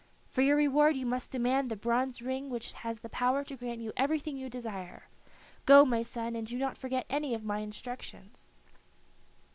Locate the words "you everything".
3.81-4.35